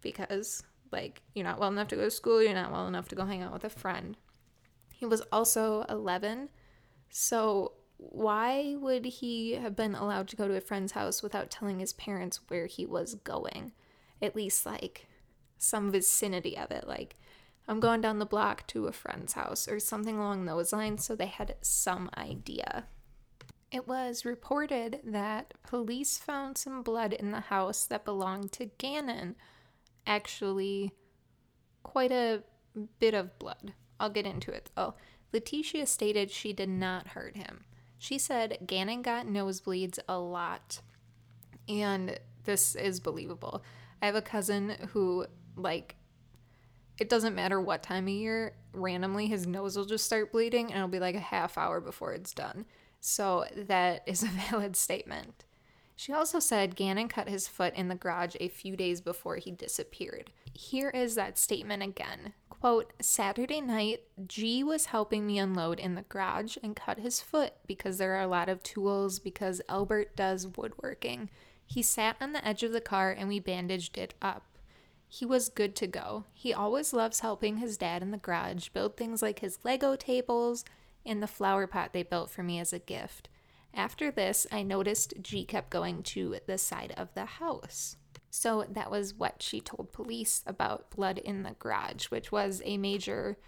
[0.00, 3.14] because like, you're not well enough to go to school, you're not well enough to
[3.14, 4.16] go hang out with a friend.
[4.92, 6.48] He was also 11.
[7.10, 11.80] So, why would he have been allowed to go to a friend's house without telling
[11.80, 13.72] his parents where he was going?
[14.20, 15.06] At least, like,
[15.58, 16.86] some vicinity of it.
[16.86, 17.16] Like,
[17.66, 21.14] I'm going down the block to a friend's house or something along those lines, so
[21.14, 22.86] they had some idea.
[23.70, 29.36] It was reported that police found some blood in the house that belonged to Gannon,
[30.08, 30.90] actually
[31.84, 32.42] quite a
[32.98, 33.74] bit of blood.
[34.00, 34.94] I'll get into it though.
[35.32, 37.64] Letecia stated she did not hurt him.
[37.98, 40.80] She said Gannon got nosebleeds a lot.
[41.68, 43.62] And this is believable.
[44.00, 45.96] I have a cousin who, like,
[46.98, 50.76] it doesn't matter what time of year, randomly his nose will just start bleeding and
[50.76, 52.64] it'll be like a half hour before it's done.
[53.00, 55.44] So that is a valid statement.
[55.98, 59.50] She also said Gannon cut his foot in the garage a few days before he
[59.50, 60.30] disappeared.
[60.54, 62.34] Here is that statement again.
[62.48, 67.54] Quote, Saturday night, G was helping me unload in the garage and cut his foot
[67.66, 71.30] because there are a lot of tools because Albert does woodworking.
[71.66, 74.44] He sat on the edge of the car and we bandaged it up.
[75.08, 76.26] He was good to go.
[76.32, 80.64] He always loves helping his dad in the garage build things like his Lego tables
[81.04, 83.28] and the flower pot they built for me as a gift.
[83.78, 87.96] After this, I noticed G kept going to the side of the house.
[88.28, 92.76] So that was what she told police about blood in the garage, which was a
[92.76, 93.38] major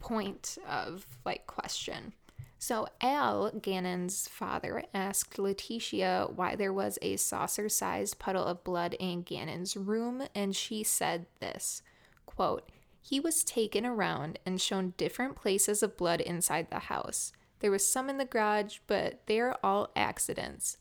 [0.00, 2.12] point of like question.
[2.58, 8.94] So Al, Gannon's father, asked Letecia why there was a saucer sized puddle of blood
[9.00, 11.80] in Gannon's room, and she said this
[12.26, 12.68] quote,
[13.00, 17.32] He was taken around and shown different places of blood inside the house.
[17.64, 20.76] There was some in the garage, but they're all accidents.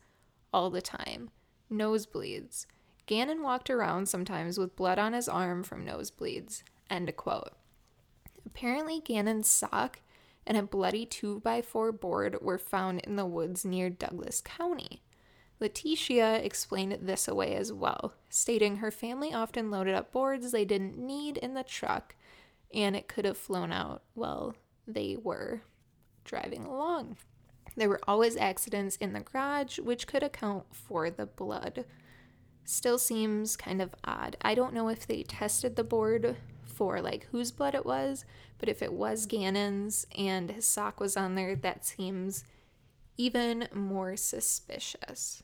[0.52, 1.30] All the time.
[1.72, 2.66] Nosebleeds.
[3.06, 6.64] Gannon walked around sometimes with blood on his arm from nosebleeds.
[6.90, 7.54] End quote.
[8.46, 10.02] Apparently, Gannon's sock
[10.46, 15.04] and a bloody 2x4 board were found in the woods near Douglas County.
[15.62, 20.98] Letecia explained this away as well, stating her family often loaded up boards they didn't
[20.98, 22.14] need in the truck
[22.74, 25.62] and it could have flown out Well, they were
[26.24, 27.18] driving along.
[27.76, 31.86] There were always accidents in the garage, which could account for the blood.
[32.66, 34.38] Still seems kind of odd.
[34.42, 38.26] I don't know if they tested the board for like whose blood it was,
[38.58, 42.44] but if it was Gannon's and his sock was on there, that seems
[43.18, 45.44] even more suspicious.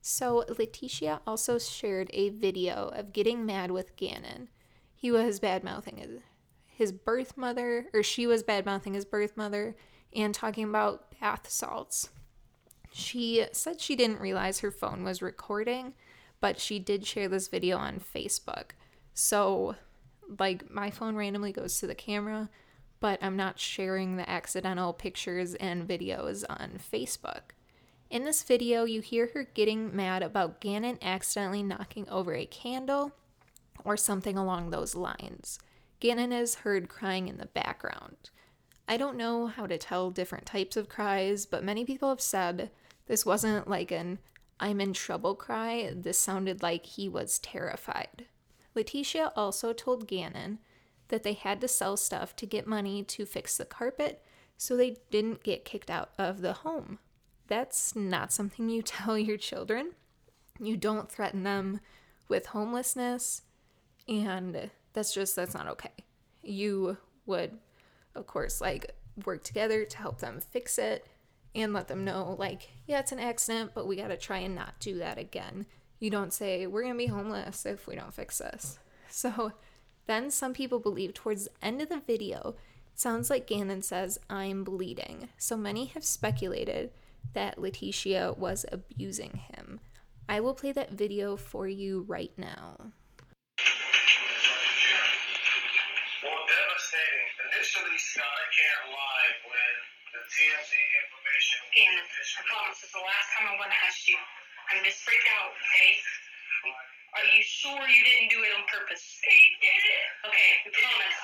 [0.00, 4.48] So, Letecia also shared a video of getting mad with Gannon.
[4.92, 6.20] He was bad mouthing his,
[6.66, 9.76] his birth mother, or she was bad mouthing his birth mother,
[10.14, 12.10] and talking about bath salts.
[12.92, 15.94] She said she didn't realize her phone was recording,
[16.40, 18.72] but she did share this video on Facebook.
[19.14, 19.76] So,
[20.38, 22.50] like, my phone randomly goes to the camera,
[23.00, 27.52] but I'm not sharing the accidental pictures and videos on Facebook.
[28.10, 33.12] In this video, you hear her getting mad about Gannon accidentally knocking over a candle
[33.84, 35.58] or something along those lines.
[35.98, 38.30] Gannon is heard crying in the background.
[38.88, 42.70] I don't know how to tell different types of cries, but many people have said
[43.06, 44.18] this wasn't like an
[44.60, 45.92] I'm in trouble cry.
[45.94, 48.26] This sounded like he was terrified.
[48.76, 50.58] Letecia also told Gannon
[51.08, 54.22] that they had to sell stuff to get money to fix the carpet
[54.56, 57.00] so they didn't get kicked out of the home.
[57.48, 59.92] That's not something you tell your children.
[60.60, 61.80] You don't threaten them
[62.28, 63.42] with homelessness,
[64.08, 65.92] and that's just, that's not okay.
[66.40, 67.58] You would
[68.14, 68.94] of course, like
[69.24, 71.06] work together to help them fix it
[71.54, 74.54] and let them know, like, yeah, it's an accident, but we got to try and
[74.54, 75.66] not do that again.
[75.98, 78.78] You don't say, we're going to be homeless if we don't fix this.
[79.10, 79.52] So
[80.06, 82.56] then some people believe towards the end of the video,
[82.92, 85.28] it sounds like Gannon says, I'm bleeding.
[85.36, 86.90] So many have speculated
[87.34, 89.80] that Letecia was abusing him.
[90.28, 92.92] I will play that video for you right now.
[101.74, 104.18] Gannon, I promise it's the last time I'm going to ask you.
[104.70, 105.90] I'm just freaked out, okay?
[107.12, 109.02] Are you sure you didn't do it on purpose?
[109.26, 110.06] He did it.
[110.28, 111.18] Okay, we promise.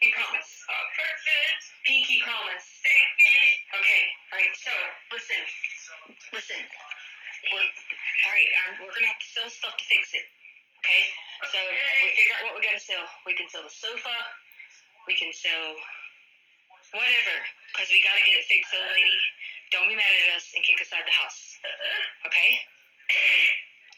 [0.00, 0.50] He promise.
[0.66, 1.64] On purpose.
[1.84, 2.66] Pinky promise.
[2.82, 3.38] Pinky.
[3.76, 4.74] Okay, alright, so,
[5.12, 5.40] listen.
[6.32, 6.62] Listen.
[7.52, 7.68] We're,
[8.26, 10.26] alright, um, we're going to have to sell stuff to fix it.
[10.82, 11.02] Okay?
[11.50, 13.04] So, we figure out what we got to sell.
[13.28, 14.16] We can sell the sofa
[15.06, 15.74] we can sell
[16.94, 17.36] whatever,
[17.72, 19.18] because we gotta get it fixed, so lady.
[19.72, 21.56] Don't be mad at us and kick us out of the house.
[22.26, 22.58] Okay?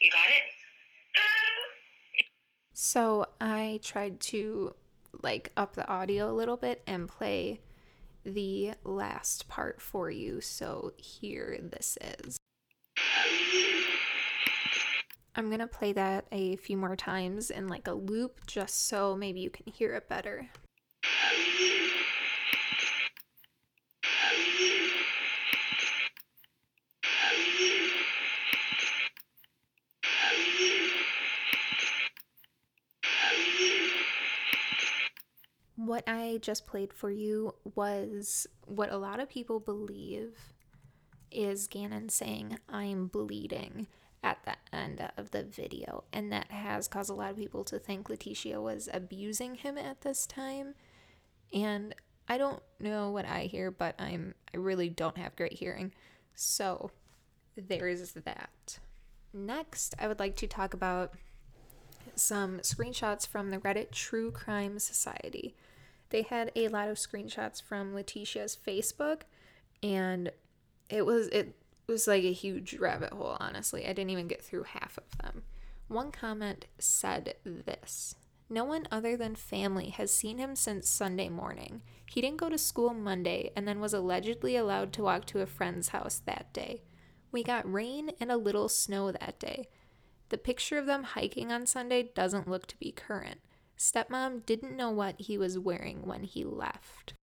[0.01, 0.43] You got it?
[2.73, 4.73] So I tried to
[5.21, 7.59] like up the audio a little bit and play
[8.23, 10.41] the last part for you.
[10.41, 12.37] So here this is.
[15.35, 19.15] I'm going to play that a few more times in like a loop just so
[19.15, 20.49] maybe you can hear it better.
[35.95, 40.37] What I just played for you was what a lot of people believe
[41.31, 43.87] is Gannon saying, I'm bleeding
[44.21, 46.03] at the end of the video.
[46.11, 50.01] And that has caused a lot of people to think Letecia was abusing him at
[50.01, 50.75] this time.
[51.53, 51.95] And
[52.27, 55.93] I don't know what I hear, but I'm I really don't have great hearing.
[56.33, 56.91] So
[57.55, 58.79] there's that.
[59.33, 61.13] next, I would like to talk about
[62.15, 65.55] some screenshots from the Reddit True Crime Society.
[66.09, 69.21] They had a lot of screenshots from Letecia's Facebook,
[69.81, 70.31] and
[70.89, 71.55] it was it
[71.87, 73.85] was like a huge rabbit hole, honestly.
[73.85, 75.43] I didn't even get through half of them.
[75.87, 78.15] One comment said this
[78.49, 81.81] No one other than family has seen him since Sunday morning.
[82.07, 85.45] He didn't go to school Monday and then was allegedly allowed to walk to a
[85.45, 86.83] friend's house that day.
[87.31, 89.67] We got rain and a little snow that day.
[90.29, 93.41] The picture of them hiking on Sunday doesn't look to be current.
[93.77, 97.13] Stepmom didn't know what he was wearing when he left.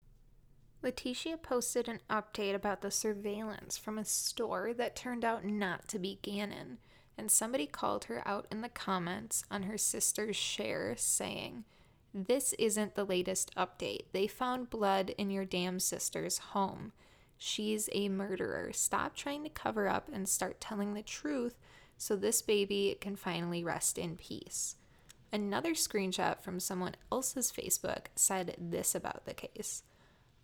[0.83, 5.99] Letecia posted an update about the surveillance from a store that turned out not to
[5.99, 6.79] be Gannon,
[7.17, 11.65] and somebody called her out in the comments on her sister's share saying,
[12.13, 14.07] This isn't the latest update.
[14.13, 16.93] They found blood in your damn sister's home.
[17.39, 18.73] She's a murderer.
[18.73, 21.57] Stop trying to cover up and start telling the truth
[21.97, 24.77] so this baby can finally rest in peace.
[25.33, 29.83] Another screenshot from someone else's Facebook said this about the case.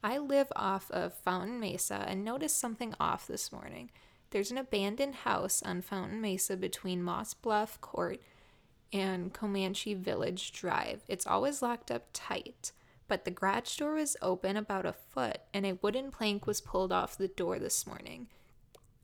[0.03, 3.91] I live off of Fountain Mesa and noticed something off this morning.
[4.31, 8.21] There's an abandoned house on Fountain Mesa between Moss Bluff Court
[8.91, 11.03] and Comanche Village Drive.
[11.07, 12.73] It's always locked up tight,
[13.09, 16.93] but the garage door was open about a foot and a wooden plank was pulled
[16.93, 18.29] off the door this morning.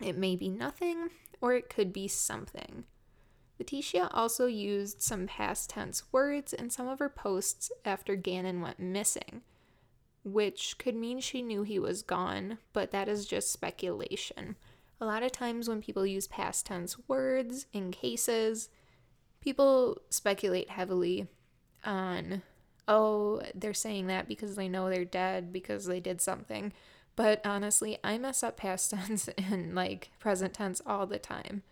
[0.01, 1.11] It may be nothing,
[1.41, 2.85] or it could be something.
[3.61, 8.81] Letecia also used some past tense words in some of her posts after Gannon went
[8.81, 9.43] missing,
[10.25, 14.57] which could mean she knew he was gone, but that is just speculation.
[15.01, 18.69] A lot of times when people use past tense words in cases,
[19.41, 21.29] people speculate heavily
[21.85, 22.43] on,
[22.89, 26.73] oh, they're saying that because they know they're dead, because they did something.
[27.17, 31.63] But honestly, I mess up past tense and like present tense all the time.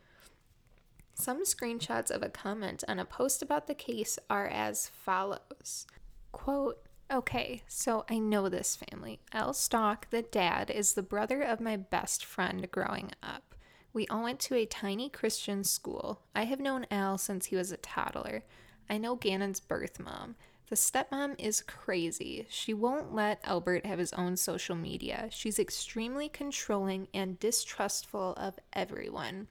[1.23, 5.87] Some screenshots of a comment on a post about the case are as follows
[6.33, 9.21] Quote, Okay, so I know this family.
[9.33, 13.55] Al Stauch, the dad, is the brother of my best friend growing up.
[13.93, 16.23] We all went to a tiny Christian school.
[16.35, 18.43] I have known Al since he was a toddler.
[18.91, 20.35] I know Gannon's birth mom.
[20.71, 22.49] The stepmom is crazy.
[22.51, 25.29] She won't let Albert have his own social media.
[25.31, 29.47] She's extremely controlling and distrustful of everyone.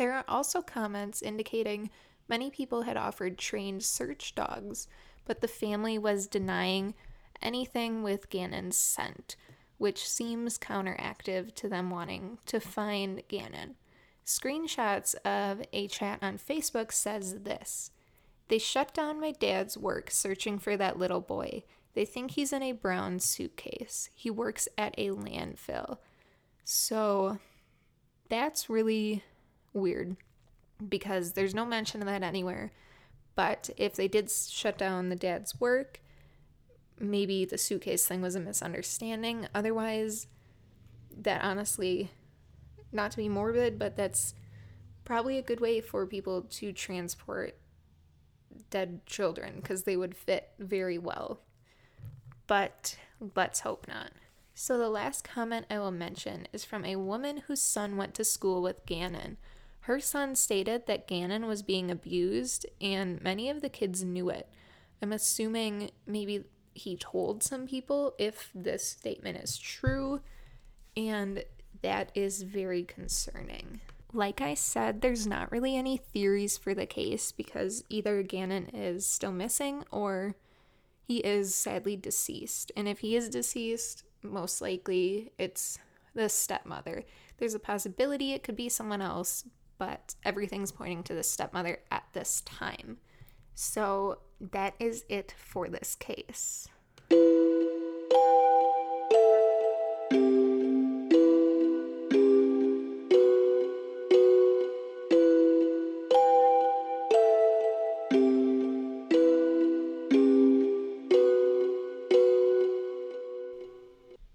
[0.00, 1.90] There are also comments indicating
[2.26, 4.88] many people had offered trained search dogs,
[5.26, 6.94] but the family was denying
[7.42, 9.36] anything with Gannon's scent,
[9.76, 13.74] which seems counteractive to them wanting to find Gannon.
[14.24, 17.90] Screenshots of a chat on Facebook says this.
[18.48, 21.64] They shut down my dad's work searching for that little boy.
[21.92, 24.08] They think he's in a brown suitcase.
[24.14, 25.98] He works at a landfill.
[26.64, 27.38] So
[28.30, 29.24] that's really
[29.72, 30.16] weird
[30.88, 32.72] because there's no mention of that anywhere.
[33.34, 36.00] But if they did shut down the dad's work,
[36.98, 39.48] maybe the suitcase thing was a misunderstanding.
[39.54, 40.26] Otherwise,
[41.16, 42.10] that honestly,
[42.92, 44.34] not to be morbid, but that's
[45.04, 47.56] probably a good way for people to transport
[48.70, 51.40] dead children because they would fit very well.
[52.46, 52.96] But
[53.34, 54.12] let's hope not.
[54.54, 58.24] So, the last comment I will mention is from a woman whose son went to
[58.24, 59.38] school with Gannon.
[59.80, 64.48] Her son stated that Gannon was being abused, and many of the kids knew it.
[65.02, 70.20] I'm assuming maybe he told some people if this statement is true,
[70.96, 71.44] and
[71.82, 73.80] that is very concerning.
[74.12, 79.06] Like I said, there's not really any theories for the case because either Gannon is
[79.06, 80.34] still missing or
[81.06, 82.72] he is sadly deceased.
[82.76, 85.78] And if he is deceased, most likely it's
[86.14, 87.04] the stepmother.
[87.38, 89.44] There's a possibility it could be someone else,
[89.80, 92.98] but everything's pointing to the stepmother at this time.
[93.54, 94.18] So
[94.52, 96.68] that is it for this case.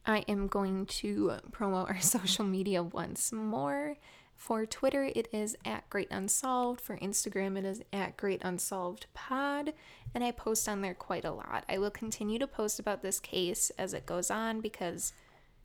[0.08, 3.98] I am going to promote our social media once more.
[4.36, 6.82] For Twitter, it is at Great Unsolved.
[6.82, 9.74] For Instagram, it is at Great Unsolved Pod,
[10.14, 11.66] and I post on there quite a lot.
[11.68, 15.14] I will continue to post about this case as it goes on because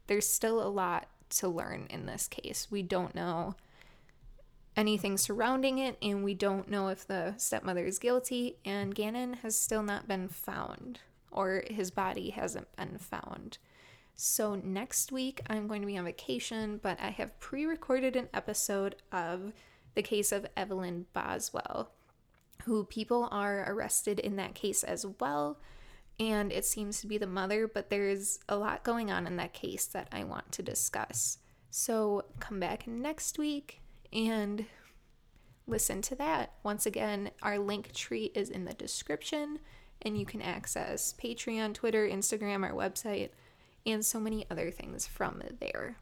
[0.06, 2.68] there's still a lot to learn in this case.
[2.70, 3.54] We don't know
[4.76, 9.56] anything surrounding it, and we don't know if the stepmother is guilty, and Gannon has
[9.56, 11.00] still not been found,
[11.30, 13.58] or his body hasn't been found.
[14.22, 18.28] So, next week I'm going to be on vacation, but I have pre recorded an
[18.34, 19.54] episode of
[19.94, 21.92] the case of Evelyn Boswell,
[22.64, 25.58] who people are arrested in that case as well.
[26.18, 29.54] And it seems to be the mother, but there's a lot going on in that
[29.54, 31.38] case that I want to discuss.
[31.70, 33.80] So come back next week
[34.12, 34.66] and
[35.66, 36.56] listen to that.
[36.62, 39.60] Once again, our link tree is in the description,
[40.02, 43.30] and you can access Patreon, Twitter, Instagram, our website,
[43.86, 45.96] and so many other things from there.